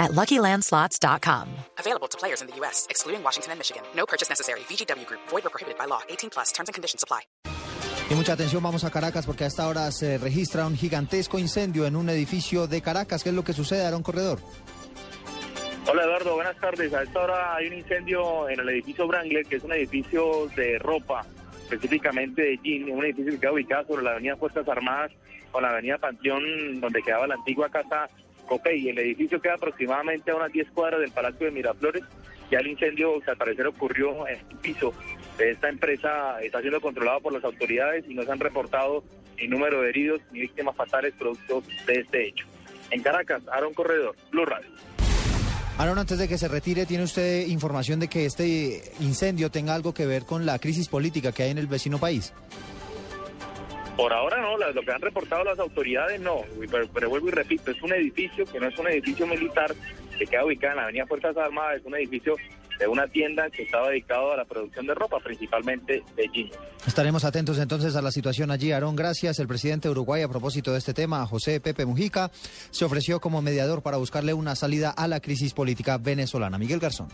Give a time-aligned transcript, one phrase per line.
[0.00, 1.46] at LuckyLandSlots.com.
[1.78, 3.82] Available to players in the U.S., excluding Washington and Michigan.
[3.94, 4.60] No purchase necessary.
[4.60, 5.20] VGW Group.
[5.28, 6.00] Void or prohibited by law.
[6.08, 6.50] 18 plus.
[6.52, 7.20] Terms and conditions apply.
[8.10, 11.86] Y mucha atención, vamos a Caracas porque a esta hora se registra un gigantesco incendio
[11.86, 13.22] en un edificio de Caracas.
[13.22, 14.40] ¿Qué es lo que sucede, Aaron Corredor?
[15.86, 16.92] Hola Eduardo, buenas tardes.
[16.92, 20.78] A esta hora hay un incendio en el edificio Brangler, que es un edificio de
[20.80, 21.24] ropa,
[21.62, 25.12] específicamente de jean, un edificio que queda ubicado sobre la avenida Fuerzas Armadas
[25.52, 28.08] con la avenida Panteón, donde quedaba la antigua casa
[28.50, 28.88] Copey.
[28.88, 32.02] El edificio queda aproximadamente a unas 10 cuadras del Palacio de Miraflores.
[32.50, 34.92] Ya el incendio, que al parecer ocurrió en el piso
[35.38, 39.04] esta empresa, está siendo controlado por las autoridades y no se han reportado
[39.38, 42.44] ni número de heridos ni víctimas fatales producto de este hecho.
[42.90, 44.68] En Caracas, Aaron Corredor, Blue Radio.
[45.78, 49.94] Aaron, antes de que se retire, ¿tiene usted información de que este incendio tenga algo
[49.94, 52.34] que ver con la crisis política que hay en el vecino país?
[54.00, 56.40] Por ahora no, lo que han reportado las autoridades no,
[56.94, 59.74] pero, vuelvo y repito, es un edificio que no es un edificio militar
[60.18, 62.34] que queda ubicado en la Avenida Fuerzas Armadas, es un edificio
[62.78, 66.58] de una tienda que estaba dedicado a la producción de ropa, principalmente de jeans.
[66.86, 68.72] Estaremos atentos entonces a la situación allí.
[68.72, 69.38] Aarón, gracias.
[69.38, 72.30] El presidente de Uruguay, a propósito de este tema, José Pepe Mujica,
[72.70, 76.56] se ofreció como mediador para buscarle una salida a la crisis política venezolana.
[76.56, 77.08] Miguel Garzón.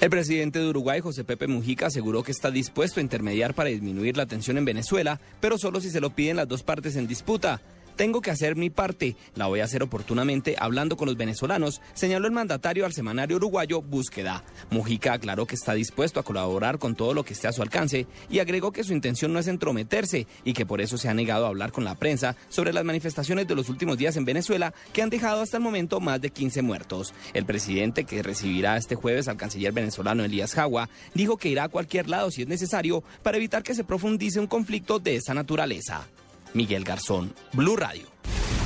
[0.00, 4.16] El presidente de Uruguay, José Pepe Mujica, aseguró que está dispuesto a intermediar para disminuir
[4.16, 7.60] la tensión en Venezuela, pero solo si se lo piden las dos partes en disputa.
[7.98, 12.28] Tengo que hacer mi parte, la voy a hacer oportunamente hablando con los venezolanos, señaló
[12.28, 14.44] el mandatario al semanario uruguayo Búsqueda.
[14.70, 18.06] Mujica aclaró que está dispuesto a colaborar con todo lo que esté a su alcance
[18.30, 21.44] y agregó que su intención no es entrometerse y que por eso se ha negado
[21.44, 25.02] a hablar con la prensa sobre las manifestaciones de los últimos días en Venezuela que
[25.02, 27.12] han dejado hasta el momento más de 15 muertos.
[27.34, 31.68] El presidente, que recibirá este jueves al canciller venezolano Elías Jagua, dijo que irá a
[31.68, 36.06] cualquier lado si es necesario para evitar que se profundice un conflicto de esa naturaleza.
[36.54, 38.06] Miguel Garzón, Blue Radio.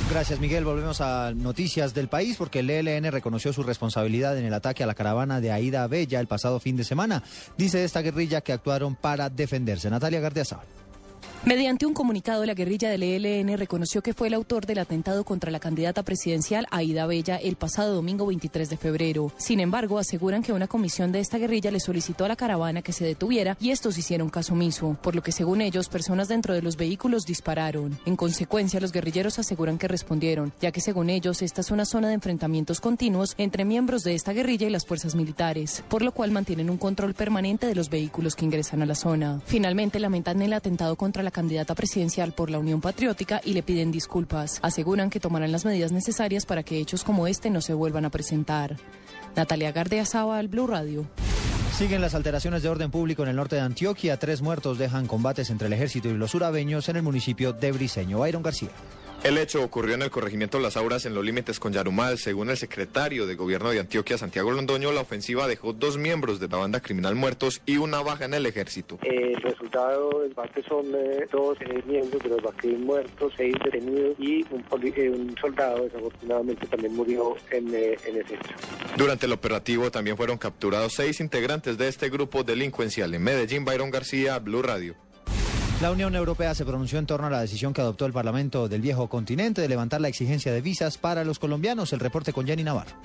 [0.09, 0.63] Gracias, Miguel.
[0.63, 4.87] Volvemos a noticias del país porque el ELN reconoció su responsabilidad en el ataque a
[4.87, 7.23] la caravana de Aida Bella el pasado fin de semana.
[7.57, 9.89] Dice esta guerrilla que actuaron para defenderse.
[9.89, 10.67] Natalia Gardiazabal.
[11.45, 15.51] Mediante un comunicado, la guerrilla del ELN reconoció que fue el autor del atentado contra
[15.51, 19.29] la candidata presidencial Aida Bella el pasado domingo 23 de febrero.
[19.35, 22.93] Sin embargo, aseguran que una comisión de esta guerrilla le solicitó a la caravana que
[22.93, 26.61] se detuviera y estos hicieron caso omiso, por lo que según ellos, personas dentro de
[26.61, 27.99] los vehículos dispararon.
[28.05, 32.07] En consecuencia, los guerrilleros aseguran que respondieron, ya que según ellos, esta es una zona
[32.07, 36.31] de enfrentamientos continuos entre miembros de esta guerrilla y las fuerzas militares, por lo cual
[36.31, 39.41] mantienen un control permanente de los vehículos que ingresan a la zona.
[39.45, 43.91] Finalmente, lamentan el atentado contra la candidata presidencial por la Unión Patriótica y le piden
[43.91, 44.59] disculpas.
[44.61, 48.09] Aseguran que tomarán las medidas necesarias para que hechos como este no se vuelvan a
[48.09, 48.77] presentar.
[49.35, 51.05] Natalia Gardeazaba, al Blue Radio.
[51.77, 54.17] Siguen las alteraciones de orden público en el norte de Antioquia.
[54.17, 58.19] Tres muertos dejan combates entre el ejército y los urabeños en el municipio de Briseño.
[58.19, 58.69] Byron García.
[59.23, 62.17] El hecho ocurrió en el corregimiento Las Auras en los límites con Yarumal.
[62.17, 66.49] Según el secretario de gobierno de Antioquia, Santiago Londoño, la ofensiva dejó dos miembros de
[66.49, 68.99] la banda criminal muertos y una baja en el ejército.
[69.01, 74.13] El resultado del bate son eh, dos eh, miembros de los baqueros muertos, seis detenidos
[74.19, 78.53] y un, eh, un, soldado desafortunadamente también murió en, en ese hecho.
[78.97, 83.13] Durante el operativo también fueron capturados seis integrantes de este grupo delincuencial.
[83.13, 84.95] En Medellín, Byron García, Blue Radio.
[85.81, 88.81] La Unión Europea se pronunció en torno a la decisión que adoptó el Parlamento del
[88.81, 91.91] viejo continente de levantar la exigencia de visas para los colombianos.
[91.91, 92.95] El reporte con Jenny Navarro.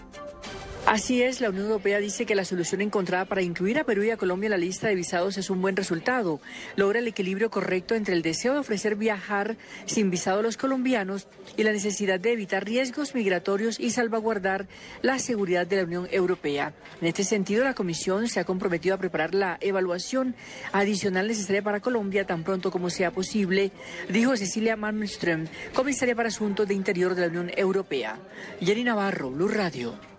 [0.89, 4.11] Así es, la Unión Europea dice que la solución encontrada para incluir a Perú y
[4.11, 6.41] a Colombia en la lista de visados es un buen resultado.
[6.77, 11.29] Logra el equilibrio correcto entre el deseo de ofrecer viajar sin visado a los colombianos
[11.59, 14.67] y la necesidad de evitar riesgos migratorios y salvaguardar
[15.03, 16.73] la seguridad de la Unión Europea.
[17.03, 20.37] En este sentido, la Comisión se ha comprometido a preparar la evaluación
[20.73, 23.73] adicional necesaria para Colombia tan pronto como sea posible,
[24.09, 28.19] dijo Cecilia Malmström, comisaria para Asuntos de Interior de la Unión Europea.
[28.63, 30.18] Jenny Navarro, Blue Radio.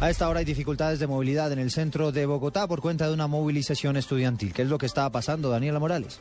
[0.00, 3.14] A esta hora hay dificultades de movilidad en el centro de Bogotá por cuenta de
[3.14, 4.52] una movilización estudiantil.
[4.52, 6.20] ¿Qué es lo que está pasando, Daniela Morales?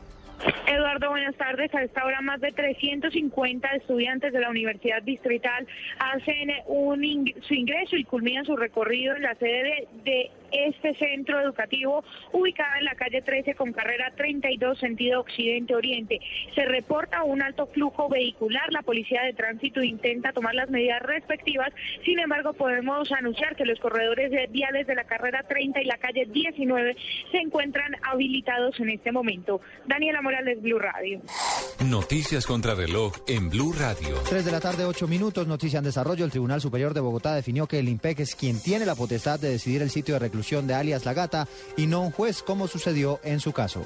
[0.68, 1.74] Eduardo, buenas tardes.
[1.74, 5.68] A esta hora más de 350 estudiantes de la Universidad Distrital
[6.00, 7.02] hacen un
[7.48, 12.78] su ingreso y culminan su recorrido en la sede de, de este centro educativo ubicado
[12.78, 16.20] en la calle 13 con carrera 32 sentido occidente-oriente.
[16.56, 18.72] Se reporta un alto flujo vehicular.
[18.72, 21.72] La policía de tránsito intenta tomar las medidas respectivas.
[22.04, 26.26] Sin embargo, podemos anunciar que los corredores viales de la carrera 30 y la calle
[26.26, 26.96] 19
[27.32, 29.62] se encuentran habilitados en este momento.
[29.86, 31.22] Daniela Morales, Blue Radio.
[31.86, 34.18] Noticias contra reloj en Blue Radio.
[34.30, 35.48] 3 de la tarde, 8 minutos.
[35.48, 36.26] Noticia en desarrollo.
[36.26, 39.50] El Tribunal Superior de Bogotá definió que el IMPEC es quien tiene la potestad de
[39.50, 41.48] decidir el sitio de reclusión de alias La Gata
[41.78, 43.84] y no un juez, como sucedió en su caso.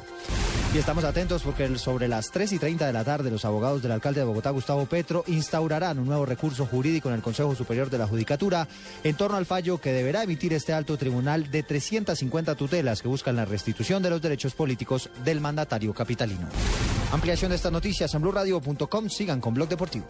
[0.74, 3.92] Y estamos atentos porque sobre las 3 y 30 de la tarde los abogados del
[3.92, 7.98] alcalde de Bogotá, Gustavo Petro, instaurarán un nuevo recurso jurídico en el Consejo Superior de
[7.98, 8.68] la Judicatura
[9.04, 13.36] en torno al fallo que deberá emitir este alto tribunal de 350 tutelas que buscan
[13.36, 16.48] la restitución de los derechos políticos del mandatario capitalino.
[17.12, 19.10] Ampliación de estas noticias en blurradio.com.
[19.10, 20.06] Sigan con Blog Deportivo.